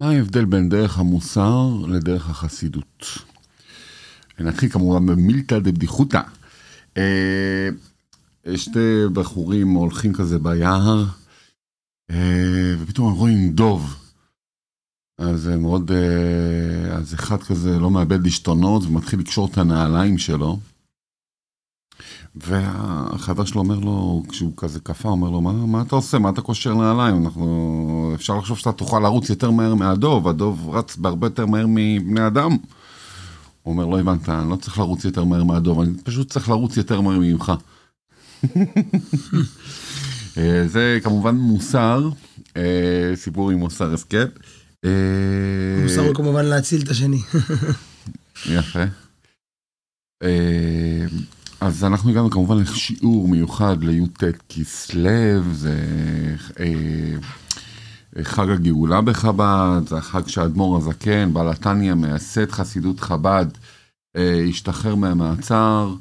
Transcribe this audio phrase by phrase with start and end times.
[0.00, 3.04] מה ההבדל בין דרך המוסר לדרך החסידות?
[4.38, 6.20] נתחיל כמובן במילתא דבדיחותא.
[6.96, 7.68] אה,
[8.54, 11.04] שתי בחורים הולכים כזה ביער,
[12.10, 13.96] אה, ופתאום הם רואים דוב.
[15.18, 20.58] אז מאוד, אה, אז אחד כזה לא מאבד עשתונות ומתחיל לקשור את הנעליים שלו.
[22.34, 26.18] והחבר שלו אומר לו, כשהוא כזה קפא, אומר לו, מה, מה אתה עושה?
[26.18, 27.24] מה אתה קושר נעליים?
[27.24, 32.26] אנחנו, אפשר לחשוב שאתה תוכל לרוץ יותר מהר מהדוב, הדוב רץ בהרבה יותר מהר מבני
[32.26, 32.56] אדם.
[33.62, 36.76] הוא אומר, לא הבנת, אני לא צריך לרוץ יותר מהר מהדוב, אני פשוט צריך לרוץ
[36.76, 37.52] יותר מהר ממך.
[40.38, 42.08] אה, זה כמובן מוסר,
[42.56, 44.28] אה, סיפור עם מוסר הסכת.
[44.84, 44.90] אה,
[45.82, 47.22] מוסר הוא כמובן להציל את השני.
[48.46, 48.84] יפה.
[51.60, 55.76] אז אנחנו הגענו כמובן לשיעור מיוחד לי"ט כסלו, זה
[58.22, 63.46] חג הגאולה בחב"ד, זה החג שהאדמו"ר הזקן, בעל התניא, מייסד חסידות חב"ד,
[64.48, 65.94] השתחרר מהמעצר.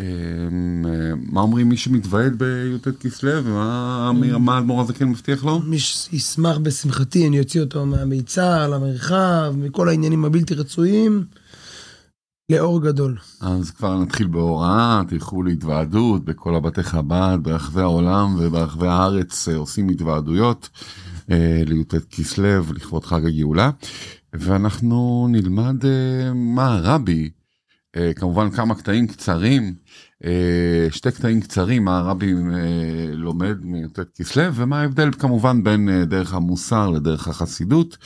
[0.00, 0.84] אמ,
[1.32, 5.60] מה אומרים מי שמתוועד בי"ט כסלו, ומה האדמו"ר הזה כן מבטיח לו?
[5.60, 11.24] מי שישמח בשמחתי, אני אוציא אותו מהמיצר, למרחב, מכל העניינים הבלתי רצויים,
[12.50, 13.16] לאור גדול.
[13.40, 19.88] אז כבר נתחיל בהוראה, תלכו להתוועדות בכל הבתי חב"ד ברחבי העולם וברחבי הארץ אה, עושים
[19.88, 20.68] התוועדויות
[21.30, 23.70] אה, לי"ט כסלו לכבוד חג הגאולה,
[24.32, 27.30] ואנחנו נלמד אה, מה הרבי,
[28.16, 29.74] כמובן כמה קטעים קצרים.
[30.90, 32.34] שתי קטעים קצרים מה הרבי
[33.12, 37.96] לומד מי"ט כסלו ומה ההבדל כמובן בין דרך המוסר לדרך החסידות.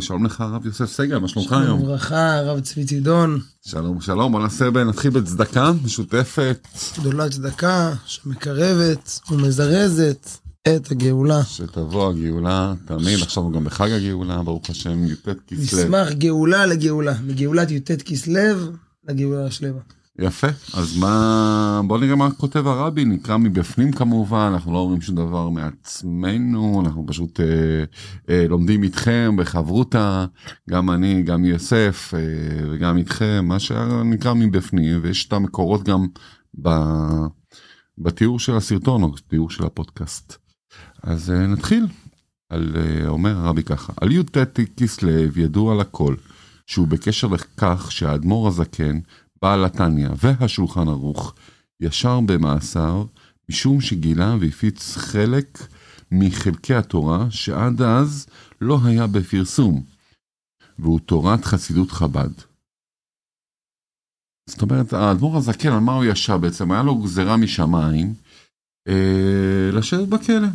[0.00, 1.64] שלום לך הרב יוסף סגל מה שלומך היום?
[1.64, 3.40] שלום וברכה הרב צבי צידון.
[3.66, 6.68] שלום שלום בוא נעשה נתחיל בצדקה משותפת.
[6.98, 10.28] גדולה צדקה שמקרבת ומזרזת
[10.68, 11.44] את הגאולה.
[11.44, 15.78] שתבוא הגאולה תמיד עכשיו גם בחג הגאולה ברוך השם י"ט כסלו.
[15.80, 18.72] נשמח גאולה לגאולה מגאולת י"ט כסלו
[19.08, 19.80] לגאולה השלמה.
[20.18, 25.16] יפה, אז מה, בוא נראה מה כותב הרבי, נקרא מבפנים כמובן, אנחנו לא אומרים שום
[25.16, 27.84] דבר מעצמנו, אנחנו פשוט אה,
[28.28, 30.26] אה, לומדים איתכם בחברותה,
[30.70, 32.20] גם אני, גם יוסף אה,
[32.70, 36.06] וגם איתכם, מה שנקרא מבפנים, ויש את המקורות גם
[36.62, 36.70] ב,
[37.98, 40.36] בתיאור של הסרטון או בתיאור של הפודקאסט.
[41.02, 41.86] אז אה, נתחיל,
[42.48, 44.38] על, אה, אומר הרבי ככה, על י"ט
[44.76, 46.14] כסלו ידוע לכל,
[46.66, 48.98] שהוא בקשר לכך שהאדמו"ר הזקן,
[49.42, 51.34] בעל התניא והשולחן ערוך,
[51.80, 53.04] ישר במאסר,
[53.48, 55.58] משום שגילה והפיץ חלק
[56.10, 58.26] מחלקי התורה שעד אז
[58.60, 59.84] לא היה בפרסום,
[60.78, 62.30] והוא תורת חסידות חב"ד.
[64.50, 66.72] זאת אומרת, האדמו"ר הזקן, על מה הוא ישב בעצם?
[66.72, 68.14] היה לו גזירה משמיים
[68.88, 70.48] אה, לשבת בכלא.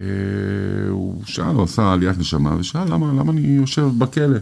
[0.00, 4.38] אה, הוא שאל, הוא עשה עליית נשמה, ושאל למה, למה אני יושב בכלא?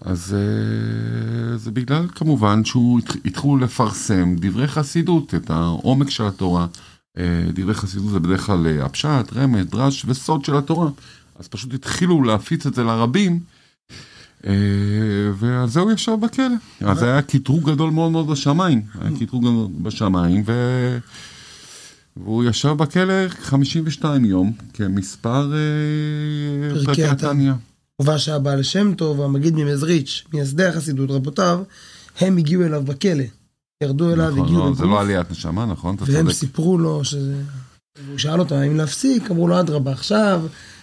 [0.00, 6.66] אז אה, זה בגלל כמובן שהוא התחילו לפרסם דברי חסידות, את העומק של התורה.
[7.18, 10.90] אה, דברי חסידות זה בדרך כלל אה, הפשט, רמז, דרש וסוד של התורה.
[11.38, 13.40] אז פשוט התחילו להפיץ את זה לרבים,
[15.34, 16.44] ועל זה הוא ישב בכלא.
[16.80, 20.52] אז היה קטרוג גדול מאוד מאוד בשמיים, היה קטרוג גדול בשמיים, ו...
[22.16, 25.52] והוא ישב בכלא 52 יום כמספר
[26.84, 27.52] פרקי התניא.
[27.96, 31.62] הובא שהבעל שם טוב והמגיד ממזריץ', מייסדי החסידות, רבותיו,
[32.20, 33.24] הם הגיעו אליו בכלא.
[33.82, 34.68] ירדו אליו, נכון, הגיעו...
[34.68, 35.96] לא, זה לא עליית נשמה, נכון?
[36.00, 37.42] והם סיפרו לו שזה...
[38.08, 40.42] הוא שאל אותם האם להפסיק, אמרו לו אדרבה עכשיו,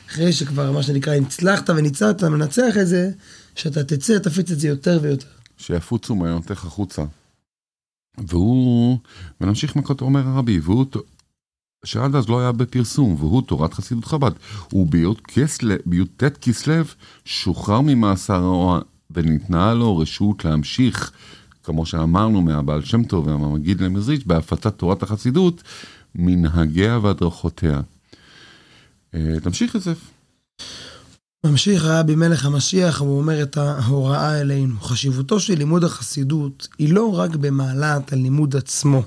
[0.10, 3.12] אחרי שכבר מה שנקרא, אם הצלחת וניצחת, מנצח את זה,
[3.56, 5.28] שאתה תצא, תפיץ את זה יותר ויותר.
[5.58, 7.04] שיפוצו מעיינותיך החוצה.
[8.18, 8.98] והוא,
[9.42, 10.86] ונמשיך מכות אומר הרבי, והוא
[11.86, 14.32] שעד אז לא היה בפרסום, והוא תורת חסידות חב"ד.
[14.74, 16.84] ובי"ט כסלו
[17.26, 18.80] שוחרר ממאסר
[19.12, 21.12] וניתנה לו רשות להמשיך,
[21.64, 25.64] כמו שאמרנו מהבעל שם טוב והמגיד למזריץ', בהפצת תורת החסידות,
[26.16, 27.82] מנהגיה והדרכותיה.
[29.14, 29.98] אה, תמשיך יוסף.
[31.46, 34.80] ממשיך רבי מלך המשיח והוא אומר את ההוראה אלינו.
[34.80, 39.04] חשיבותו של לימוד החסידות היא לא רק במעלת הלימוד עצמו.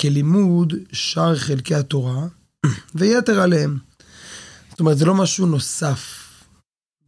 [0.00, 2.26] כלימוד שאר חלקי התורה,
[2.94, 3.78] ויתר עליהם.
[4.70, 6.28] זאת אומרת, זה לא משהו נוסף,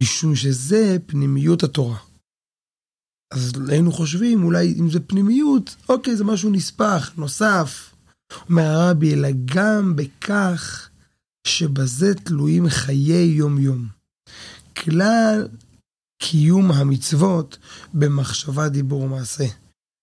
[0.03, 1.97] משום שזה פנימיות התורה.
[3.33, 7.91] אז היינו חושבים, אולי אם זה פנימיות, אוקיי, זה משהו נספח, נוסף.
[8.49, 10.89] אומר הרבי, אלא גם בכך
[11.47, 13.87] שבזה תלויים חיי יום-יום.
[14.77, 15.47] כלל
[16.17, 17.57] קיום המצוות
[17.93, 19.45] במחשבה, דיבור ומעשה.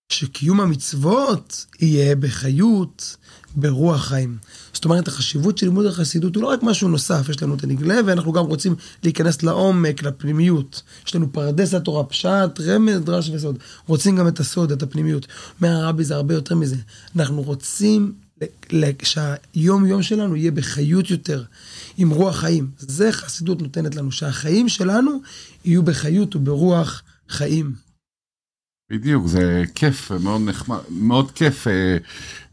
[0.09, 3.17] שקיום המצוות יהיה בחיות,
[3.55, 4.37] ברוח חיים.
[4.73, 7.99] זאת אומרת, החשיבות של לימוד החסידות הוא לא רק משהו נוסף, יש לנו את הנגלה,
[8.05, 10.81] ואנחנו גם רוצים להיכנס לעומק, לפנימיות.
[11.07, 13.57] יש לנו פרדס התורה, פשט, רמז, דרש וסוד.
[13.87, 15.27] רוצים גם את הסוד, את הפנימיות.
[15.61, 16.75] אומר הרבי, זה הרבה יותר מזה.
[17.15, 18.13] אנחנו רוצים
[19.03, 21.43] שהיום יום שלנו יהיה בחיות יותר,
[21.97, 22.69] עם רוח חיים.
[22.77, 25.21] זה חסידות נותנת לנו, שהחיים שלנו
[25.65, 27.92] יהיו בחיות וברוח חיים.
[28.89, 31.97] בדיוק, זה כיף, מאוד נחמד, מאוד כיף אה,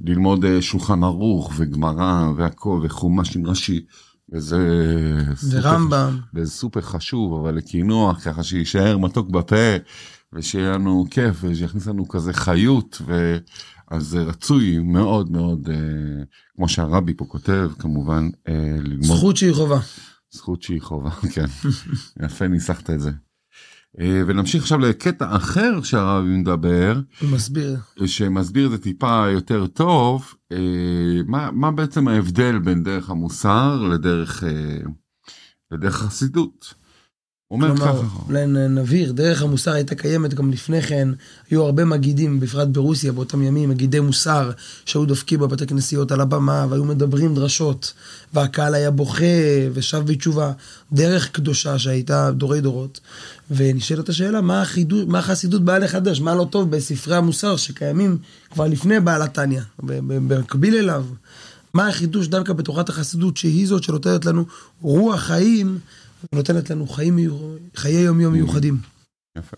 [0.00, 3.85] ללמוד אה, שולחן ערוך וגמרא והכל וחומש עם רש"י.
[4.32, 4.59] וזה
[5.50, 6.19] ורמב"ם.
[6.35, 9.77] וזה סופר חשוב, אבל לקינוח, ככה שיישאר מתוק בפה,
[10.32, 13.37] ושיהיה לנו כיף, ושיכניס לנו כזה חיות, ו...
[13.91, 16.25] אז זה רצוי מאוד מאוד, אה,
[16.56, 19.19] כמו שהרבי פה כותב, כמובן, אה, ללמוד.
[19.19, 19.81] זכות שהיא חובה.
[20.31, 21.47] זכות שהיא חובה, כן.
[22.23, 23.11] יפה ניסחת את זה.
[24.01, 27.01] אה, ונמשיך עכשיו לקטע אחר שהרבי מדבר.
[27.21, 27.77] הוא מסביר.
[28.07, 30.59] שמסביר את זה טיפה יותר טוב, אה,
[31.27, 34.79] מה, מה בעצם ההבדל בין דרך המוסר לדרך, אה,
[35.71, 36.75] לדרך חסידות.
[37.50, 37.93] אומר ככה.
[38.29, 41.08] אולי נבהיר, דרך המוסר הייתה קיימת גם לפני כן,
[41.50, 44.50] היו הרבה מגידים, בפרט ברוסיה באותם ימים, מגידי מוסר,
[44.85, 47.93] שהיו דופקים בבתי כנסיות על הבמה, והיו מדברים דרשות,
[48.35, 49.25] והקהל היה בוכה
[49.73, 50.52] ושב בתשובה.
[50.93, 53.00] דרך קדושה שהייתה דורי דורות.
[53.50, 56.20] ונשאלת השאלה, מה, החידוש, מה החסידות באה לחדש?
[56.20, 58.19] מה לא טוב בספרי המוסר שקיימים
[58.50, 61.05] כבר לפני בעל התניא, במקביל אליו?
[61.75, 64.44] מה החידוש דווקא בתורת החסידות, שהיא זאת שנותנת לנו
[64.82, 65.79] רוח חיים,
[66.33, 67.19] ונותנת לנו חיים,
[67.77, 68.79] חיי יום יום מיוחדים.
[69.39, 69.57] יפה.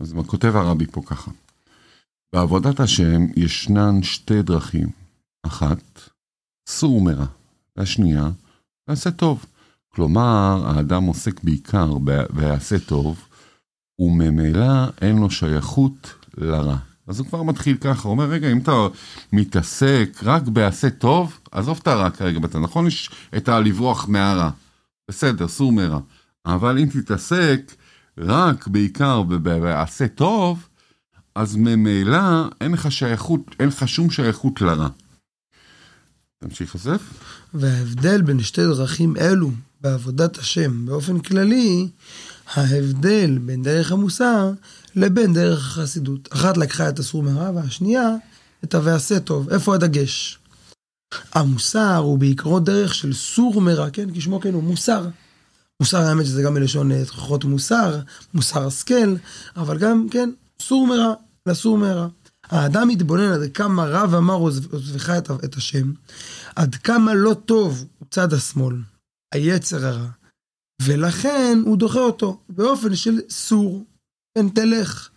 [0.00, 1.30] אז מה כותב הרבי פה ככה.
[2.34, 4.88] בעבודת השם ישנן שתי דרכים.
[5.46, 6.00] אחת,
[6.68, 7.26] סור מרע.
[7.76, 8.30] והשנייה,
[8.88, 9.44] ועשה טוב.
[9.88, 11.98] כלומר, האדם עוסק בעיקר
[12.30, 13.28] ביעשה טוב,
[13.98, 16.76] וממילא אין לו שייכות לרע.
[17.06, 18.72] אז הוא כבר מתחיל ככה, הוא אומר, רגע, אם אתה
[19.32, 22.86] מתעסק רק בעשה טוב, עזוב את הרע כרגע נכון?
[22.86, 24.50] יש את הלברוח מהרע.
[25.08, 26.00] בסדר, סור מרע.
[26.46, 27.74] אבל אם תתעסק
[28.18, 30.68] רק בעיקר בעשה טוב,
[31.34, 34.88] אז ממילא אין לך שייכות, אין לך שום שייכות לרע.
[36.38, 37.02] תמשיך יוסף.
[37.54, 41.88] וההבדל בין שתי דרכים אלו בעבודת השם באופן כללי,
[42.54, 44.52] ההבדל בין דרך המוסר
[44.96, 46.28] לבין דרך החסידות.
[46.32, 48.08] אחת לקחה את הסור מרע והשנייה
[48.64, 49.48] את ה"ועשה טוב".
[49.48, 50.38] איפה הדגש?
[51.32, 54.14] המוסר הוא בעיקרו דרך של סור מרע, כן?
[54.14, 55.08] כשמו כן הוא מוסר.
[55.80, 58.00] מוסר האמת שזה גם מלשון אה, תוכחות מוסר,
[58.34, 59.14] מוסר השכל,
[59.56, 60.30] אבל גם, כן,
[60.62, 61.14] סור מרע,
[61.46, 62.08] לסור מרע.
[62.44, 65.92] האדם מתבונן עד כמה רב אמר עוזבך את, את השם,
[66.56, 68.76] עד כמה לא טוב הוא צד השמאל,
[69.34, 70.06] היצר הרע,
[70.82, 73.84] ולכן הוא דוחה אותו באופן של סור,
[74.38, 75.08] כן תלך.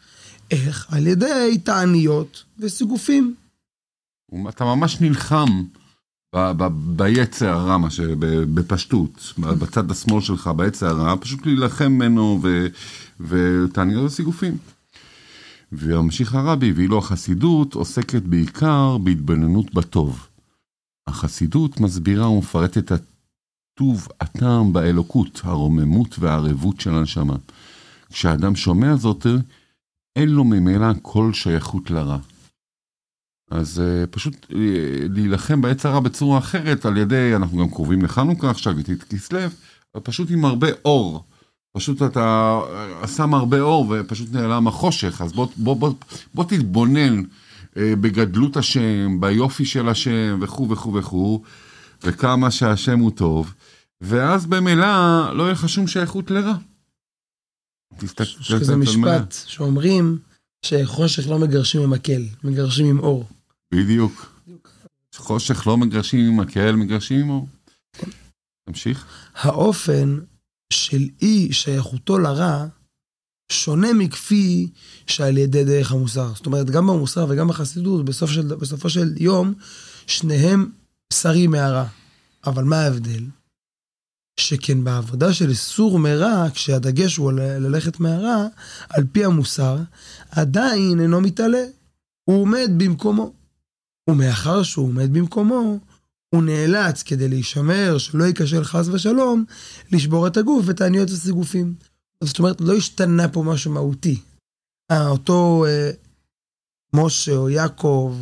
[0.52, 0.88] איך?
[0.90, 3.36] על ידי תעניות וסיגופים.
[4.50, 5.64] אתה ממש נלחם
[6.96, 12.42] ביצר הרע, מה שבפשטות, בצד השמאל שלך, ביצר הרע, פשוט להילחם ממנו
[13.20, 14.58] ותעניות וסיגופים.
[15.72, 20.28] וממשיך הרבי, ואילו החסידות עוסקת בעיקר בהתבוננות בטוב.
[21.08, 27.36] החסידות מסבירה ומפרטת את הטוב הטעם באלוקות, הרוממות והערבות של הנשמה.
[28.10, 29.26] כשאדם שומע זאת,
[30.16, 32.18] אין לו ממילא כל שייכות לרע.
[33.52, 34.54] אז uh, פשוט uh,
[35.10, 39.40] להילחם בעץ הרע בצורה אחרת על ידי, אנחנו גם קרובים לחנוכה עכשיו, את כסלו,
[40.04, 41.24] פשוט עם הרבה אור.
[41.78, 42.60] פשוט אתה
[43.02, 45.94] אה, שם הרבה אור ופשוט נעלם החושך, אז בוא, בוא, בוא,
[46.34, 47.24] בוא תתבונן
[47.78, 51.42] אה, בגדלות השם, ביופי של השם וכו' וכו' וכו',
[52.04, 53.54] וכמה שהשם הוא טוב,
[54.02, 56.54] ואז במילא לא יהיה לך שום שייכות לרע.
[58.02, 60.18] יש כזה משפט שאומרים
[60.66, 63.26] שחושך לא מגרשים עם מקל, מגרשים עם אור.
[63.74, 64.42] בדיוק.
[65.16, 67.42] חושך לא מגרשים עם מקל, מגרשים עם.
[68.70, 69.06] תמשיך.
[69.36, 70.20] האופן
[70.74, 72.66] של אי שייכותו לרע,
[73.52, 74.70] שונה מכפי
[75.08, 76.34] שעל ידי דרך המוסר.
[76.36, 79.54] זאת אומרת, גם במוסר וגם בחסידות, בסוף של, בסופו של יום,
[80.08, 80.72] שניהם
[81.14, 81.86] שרים מהרע.
[82.48, 83.24] אבל מה ההבדל?
[84.40, 88.46] שכן בעבודה של סור מרע, כשהדגש הוא ללכת מהרע,
[88.90, 89.78] על פי המוסר,
[90.32, 91.64] עדיין אינו מתעלה.
[92.24, 93.34] הוא עומד במקומו.
[94.10, 95.80] ומאחר שהוא עומד במקומו,
[96.30, 99.46] הוא נאלץ כדי להישמר, שלא ייכשל חס ושלום,
[99.92, 101.74] לשבור את הגוף ותעניות וסיגופים.
[102.24, 104.22] זאת אומרת, לא השתנה פה משהו מהותי.
[104.92, 105.92] אה, אותו אה,
[106.94, 108.18] משה או יעקב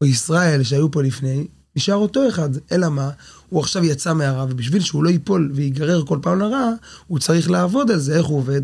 [0.00, 1.46] או ישראל שהיו פה לפני,
[1.76, 2.50] נשאר אותו אחד.
[2.72, 3.10] אלא מה?
[3.48, 6.70] הוא עכשיו יצא מהרע, ובשביל שהוא לא ייפול וייגרר כל פעם לרע,
[7.06, 8.16] הוא צריך לעבוד על זה.
[8.16, 8.62] איך הוא עובד?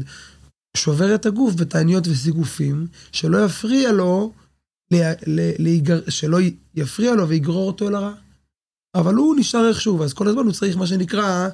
[0.77, 4.33] שובר את הגוף בתעניות וסיגופים, שלא יפריע לו,
[5.59, 6.39] להיגר, שלא
[6.75, 8.13] יפריע לו ויגרור אותו אל הרע.
[8.95, 11.49] אבל הוא נשאר איכשהו, ואז כל הזמן הוא צריך מה שנקרא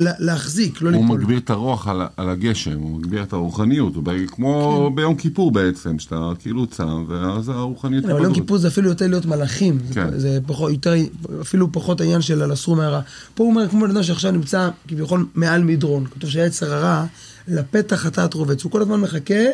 [0.00, 1.06] להחזיק, לא ליפול.
[1.06, 4.96] הוא מגביר את הרוח על, על הגשם, הוא מגביר את הרוחניות, הוא כמו כן.
[4.96, 8.04] ביום כיפור בעצם, שאתה כאילו צם, ואז הרוחניות...
[8.04, 10.10] כן, אבל יום כיפור זה אפילו יותר להיות מלאכים, כן.
[10.10, 10.94] זה, זה פחות, יותר,
[11.40, 13.00] אפילו פחות העניין של הלסור מהרע.
[13.34, 17.04] פה הוא אומר, כמו בן אדם שעכשיו נמצא כביכול מעל מדרון, כתוב שהיצר הרע,
[17.48, 19.44] לפתח חטאת רובץ, הוא כל הזמן מחכה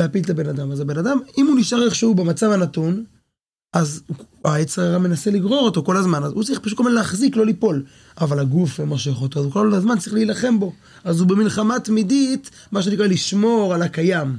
[0.00, 0.72] להפיל את הבן אדם.
[0.72, 3.04] אז הבן אדם, אם הוא נשאר איכשהו במצב הנתון,
[3.72, 4.02] אז
[4.44, 7.46] היצר הרע מנסה לגרור אותו כל הזמן, אז הוא צריך פשוט כל הזמן להחזיק, לא
[7.46, 7.84] ליפול.
[8.20, 10.72] אבל הגוף מושך אותו, אז הוא כל הזמן צריך להילחם בו.
[11.04, 14.36] אז הוא במלחמה תמידית, מה שנקרא לשמור על הקיים,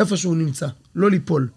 [0.00, 1.48] איפה שהוא נמצא, לא ליפול.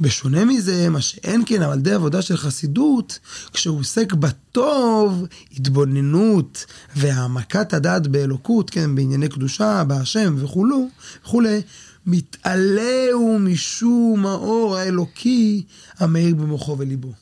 [0.00, 3.18] בשונה מזה, מה שאין כן, אבל די עבודה של חסידות,
[3.52, 10.88] כשהוא עוסק בטוב, התבוננות והעמקת הדעת באלוקות, כן, בענייני קדושה, בהשם וכולו,
[11.24, 11.60] וכולי,
[12.06, 15.64] מתעלה הוא משום האור האלוקי
[15.98, 17.12] המאיר במוחו וליבו.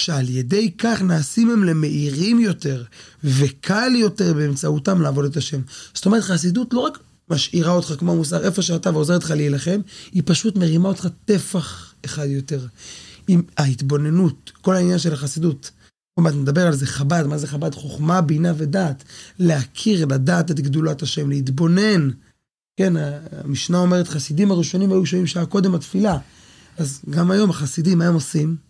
[0.00, 2.84] שעל ידי כך נעשים הם למאירים יותר,
[3.24, 5.60] וקל יותר באמצעותם לעבוד את השם.
[5.94, 6.98] זאת אומרת, חסידות לא רק
[7.30, 9.80] משאירה אותך כמו מוסר איפה שאתה ועוזרת לך להילחם,
[10.12, 12.66] היא פשוט מרימה אותך טפח אחד יותר.
[13.28, 15.70] עם ההתבוננות, כל העניין של החסידות.
[16.14, 17.74] עוד מעט נדבר על זה חב"ד, מה זה חב"ד?
[17.74, 19.04] חוכמה, בינה ודעת.
[19.38, 22.10] להכיר, לדעת את גדולת השם, להתבונן.
[22.76, 22.92] כן,
[23.44, 26.18] המשנה אומרת, חסידים הראשונים היו שומעים שעה קודם התפילה.
[26.78, 28.67] אז גם היום החסידים, מה הם עושים?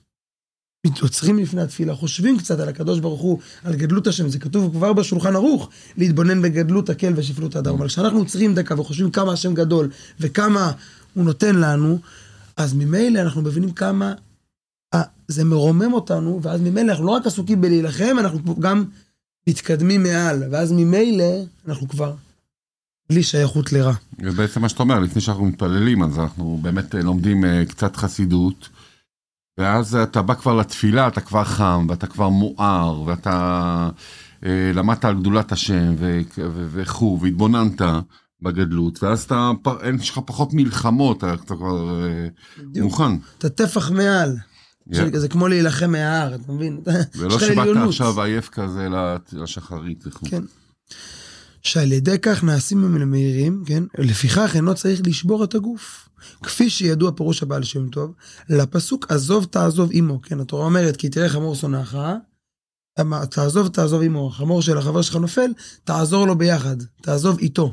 [1.01, 4.93] עוצרים לפני התפילה, חושבים קצת על הקדוש ברוך הוא, על גדלות השם, זה כתוב כבר
[4.93, 7.75] בשולחן ערוך, להתבונן בגדלות הקל ושפלות האדם.
[7.75, 9.89] אבל כשאנחנו עוצרים דקה וחושבים כמה השם גדול
[10.21, 10.73] וכמה
[11.15, 11.99] הוא נותן לנו,
[12.57, 14.13] אז ממילא אנחנו מבינים כמה
[14.95, 18.85] אה, זה מרומם אותנו, ואז ממילא אנחנו לא רק עסוקים בלהילחם, אנחנו גם
[19.49, 22.15] מתקדמים מעל, ואז ממילא אנחנו כבר
[23.11, 23.93] בלי שייכות לרע.
[24.23, 27.97] זה בעצם מה שאתה אומר, לפני שאנחנו מתפללים, אז אנחנו באמת אה, לומדים אה, קצת
[27.97, 28.69] חסידות,
[29.59, 33.91] ואז אתה בא כבר לתפילה, אתה כבר חם, ואתה כבר מואר, ואתה
[34.47, 35.95] אה, למדת על גדולת השם,
[36.73, 37.83] וכו', והתבוננת
[38.43, 39.51] בגדלות, ואז אתה,
[39.83, 42.29] אין לך פחות מלחמות, אתה כבר אה,
[42.83, 43.13] מוכן.
[43.39, 44.37] אתה טפח מעל.
[44.91, 45.17] Yeah.
[45.17, 46.81] זה כמו להילחם מההר, אתה מבין?
[47.17, 48.89] ולא שבאת עכשיו עייף כזה
[49.33, 50.27] לשחרית וכו'.
[50.27, 50.43] כן.
[51.63, 53.85] שעל ידי כך נעשים הם למהירים, כן?
[53.99, 56.08] לפיכך אינו צריך לשבור את הגוף.
[56.43, 58.13] כפי שידוע פירוש הבעל שם טוב,
[58.49, 60.41] לפסוק עזוב תעזוב עמו, כן?
[60.41, 61.97] התורה אומרת כי תראה חמור שונאך,
[63.31, 65.51] תעזוב תעזוב עמו, החמור של החבר שלך נופל,
[65.85, 67.73] תעזור לו ביחד, תעזוב איתו.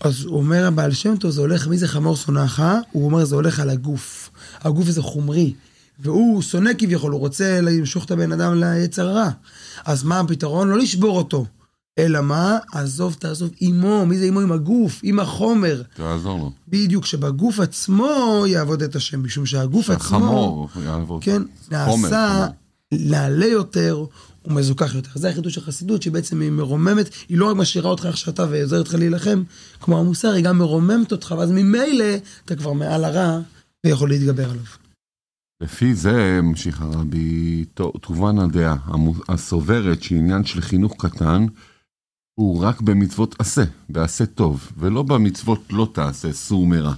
[0.00, 2.62] אז הוא אומר הבעל שם טוב, זה הולך, מי זה חמור שונאך?
[2.92, 4.30] הוא אומר זה הולך על הגוף.
[4.60, 5.54] הגוף הזה חומרי.
[5.98, 9.30] והוא שונא כביכול, הוא רוצה למשוך את הבן אדם ליצר הרע.
[9.84, 10.68] אז מה הפתרון?
[10.68, 11.46] לא לשבור אותו.
[11.98, 12.58] אלא מה?
[12.72, 14.40] עזוב תעזוב עמו, מי זה עמו?
[14.40, 15.82] עם הגוף, עם החומר.
[15.94, 16.52] תעזור לו.
[16.68, 20.68] בדיוק, שבגוף עצמו יעבוד את השם, משום שהגוף שהחמור עצמו...
[20.68, 21.24] שהחמור יעבוד.
[21.24, 22.46] כן, נעשה
[22.92, 24.04] נעלה יותר
[24.44, 25.10] ומזוכח יותר.
[25.14, 28.88] זה החידוש של חסידות, שבעצם היא מרוממת, היא לא רק משאירה אותך איך שאתה ועוזרת
[28.88, 29.42] לך להילחם,
[29.80, 33.40] כמו המוסר, היא גם מרוממת אותך, ואז ממילא אתה כבר מעל הרע
[33.86, 34.64] ויכול להתגבר עליו.
[35.60, 37.64] לפי זה המשיך הרבי,
[38.00, 38.76] תובן הדעה,
[39.28, 41.46] הסוברת שעניין של חינוך קטן,
[42.40, 46.94] הוא רק במצוות עשה, ועשה טוב, ולא במצוות לא תעשה, סור מרע.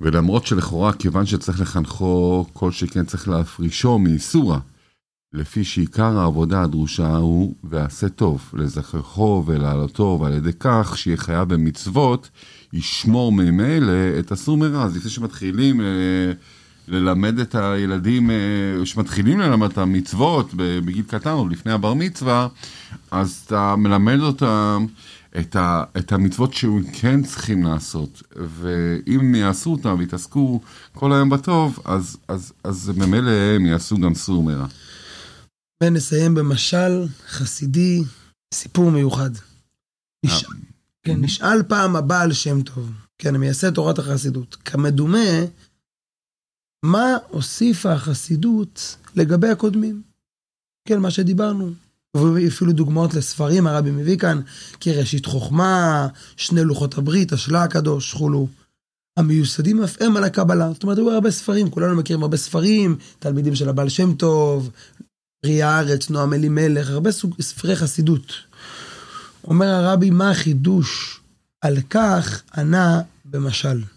[0.00, 4.58] ולמרות שלכאורה, כיוון שצריך לחנכו, כל שכן צריך להפרישו מאיסורה,
[5.32, 12.30] לפי שעיקר העבודה הדרושה הוא ועשה טוב, לזכרכו ולעלותו, ועל ידי כך שיהיה חייב במצוות,
[12.72, 14.84] ישמור ממילא את הסור מרע.
[14.84, 16.32] אז לפני שמתחילים אה,
[16.88, 18.36] ללמד את הילדים אה,
[18.84, 22.48] שמתחילים ללמד את המצוות בגיל קטן או לפני הבר מצווה,
[23.10, 24.86] אז אתה מלמד אותם
[25.38, 30.60] את, ה, את המצוות שהם כן צריכים לעשות, ואם הם יעשו אותם ויתעסקו
[30.92, 34.66] כל היום בטוב, אז, אז, אז ממילא הם יעשו גם סור מרע.
[35.82, 38.02] ונסיים במשל חסידי,
[38.54, 39.30] סיפור מיוחד.
[40.24, 40.44] נש...
[40.44, 40.48] אה.
[41.06, 45.44] כן, נשאל פעם הבעל שם טוב, כן, מייסד תורת החסידות, כמדומה,
[46.84, 50.02] מה הוסיפה החסידות לגבי הקודמים?
[50.88, 51.72] כן, מה שדיברנו.
[52.16, 54.40] ואפילו דוגמאות לספרים, הרבי מביא כאן,
[54.80, 58.48] כראשית חוכמה, שני לוחות הברית, השלה הקדוש, כולו.
[59.16, 60.72] המיוסדים אף הם על הקבלה.
[60.72, 64.70] זאת אומרת, היו הרבה ספרים, כולנו מכירים הרבה ספרים, תלמידים של הבעל שם טוב,
[65.42, 68.32] פרי הארץ, נועם אלימלך, הרבה סוג, ספרי חסידות.
[69.44, 71.20] אומר הרבי, מה החידוש?
[71.60, 73.93] על כך ענה במשל.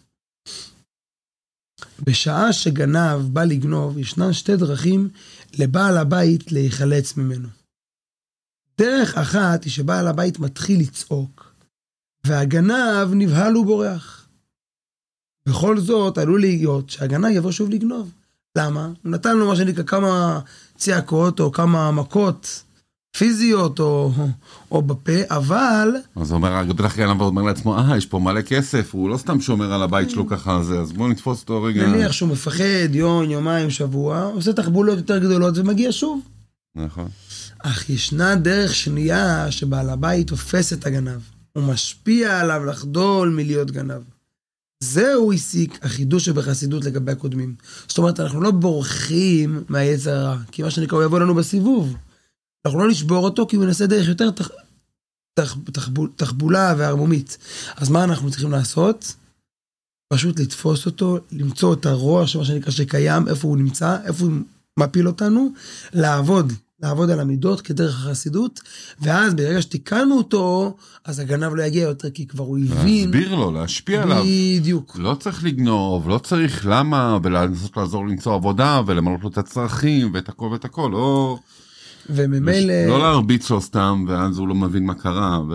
[2.04, 5.10] בשעה שגנב בא לגנוב, ישנן שתי דרכים
[5.60, 7.48] לבעל הבית להיחלץ ממנו.
[8.78, 11.54] דרך אחת היא שבעל הבית מתחיל לצעוק,
[12.24, 14.28] והגנב נבהל ובורח.
[15.46, 18.12] בכל זאת, עלול להיות שהגנב יבוא שוב לגנוב.
[18.58, 18.86] למה?
[19.04, 20.40] הוא נתן לו מה שנקרא כמה
[20.78, 22.64] צעקות או כמה מכות
[23.18, 24.12] פיזיות או,
[24.72, 25.96] או בפה, אבל...
[26.16, 29.42] אז הוא אומר, בטח גנב אומר לעצמו, אה, יש פה מלא כסף, הוא לא סתם
[29.42, 31.88] שומר על הבית שלו ככה, זה, אז בוא נתפוס אותו רגע.
[31.88, 36.22] נניח שהוא מפחד יום, יומיים, שבוע, עושה תחבולות יותר גדולות ומגיע שוב.
[36.76, 37.08] נכון.
[37.60, 41.20] אך ישנה דרך שנייה שבעל הבית תופס את הגנב.
[41.54, 44.02] הוא משפיע עליו לחדול מלהיות גנב.
[44.84, 47.56] זהו הסיק החידוש שבחסידות לגבי הקודמים.
[47.88, 51.96] זאת אומרת, אנחנו לא בורחים מהיצר הרע, כי מה שנקרא, הוא יבוא לנו בסיבוב.
[52.66, 54.50] אנחנו לא נשבור אותו, כי הוא ינסה דרך יותר תח...
[55.40, 55.58] תח...
[55.72, 56.10] תחבול...
[56.16, 57.38] תחבולה וערמומית.
[57.76, 59.16] אז מה אנחנו צריכים לעשות?
[60.14, 64.34] פשוט לתפוס אותו, למצוא את הרוע, שמה שנקרא, שקיים, איפה הוא נמצא, איפה הוא
[64.80, 65.50] מפיל אותנו,
[65.94, 66.54] לעבוד.
[66.80, 68.60] לעבוד על המידות כדרך החסידות,
[69.02, 73.12] ואז ברגע שתיקנו אותו, אז הגנב לא יגיע יותר, כי כבר הוא הבין.
[73.12, 74.24] להסביר לו, להשפיע עליו.
[74.58, 74.96] בדיוק.
[75.00, 80.30] לא צריך לגנוב, לא צריך למה, ולנסות לעזור למצוא עבודה, ולמלות לו את הצרכים, ואת
[80.30, 81.40] הכל ואת הכל, לא...
[82.10, 82.86] וממילא...
[82.88, 85.54] לא להרביץ לו סתם, ואז הוא לא מבין מה קרה, ו...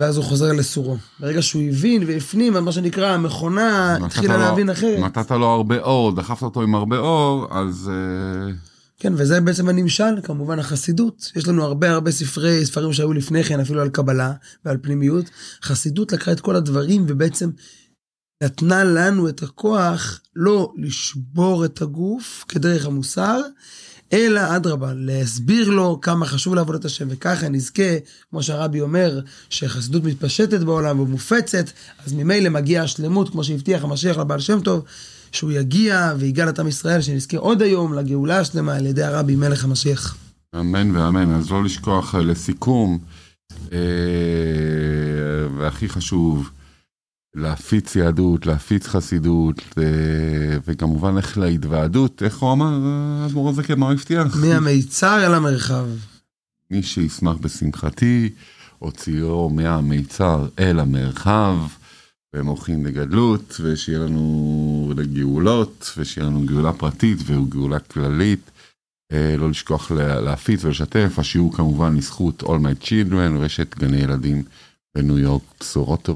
[0.00, 0.96] ואז הוא חוזר לסורו.
[1.20, 4.98] ברגע שהוא הבין והפנים, מה שנקרא, המכונה התחילה לו, להבין אחרת.
[4.98, 7.90] נתת לו הרבה אור, דחפת אותו עם הרבה אור, אז...
[7.92, 8.52] אה,
[9.00, 11.32] כן, וזה בעצם הנמשל, כמובן החסידות.
[11.36, 14.32] יש לנו הרבה הרבה ספרי, ספרים שהיו לפני כן, אפילו על קבלה
[14.64, 15.24] ועל פנימיות.
[15.62, 17.50] חסידות לקחה את כל הדברים ובעצם
[18.42, 23.40] נתנה לנו את הכוח לא לשבור את הגוף כדרך המוסר,
[24.12, 27.82] אלא אדרבה, להסביר לו כמה חשוב לעבוד את השם, וככה נזכה,
[28.30, 31.70] כמו שהרבי אומר, שחסידות מתפשטת בעולם ומופצת,
[32.06, 34.84] אז ממילא מגיעה השלמות, כמו שהבטיח המשיח לבעל שם טוב,
[35.32, 39.64] שהוא יגיע ויגאל את עם ישראל, שנזכה עוד היום לגאולה השלמה על ידי הרבי מלך
[39.64, 40.16] המשיח.
[40.60, 42.98] אמן ואמן, אז לא לשכוח אה, לסיכום,
[43.72, 43.78] אה,
[45.58, 46.50] והכי חשוב,
[47.38, 49.84] להפיץ יהדות, להפיץ חסידות, אה,
[50.66, 54.36] וכמובן איך להתוועדות, איך הוא אמר, האדמו"ר הזקן, מה הוא הבטיח?
[54.36, 55.86] מהמיצר אל המרחב.
[56.70, 58.30] מי שישמח בשמחתי,
[58.78, 61.56] הוציאו מהמיצר אל המרחב,
[62.46, 68.50] הולכים לגדלות, ושיהיה לנו לגאולות, ושיהיה לנו גאולה פרטית וגאולה כללית.
[69.12, 74.42] לא לשכוח להפיץ ולשתף, השיעור כמובן לזכות All My Children, רשת גני ילדים
[74.94, 76.06] בניו יורק, בשורות טובות.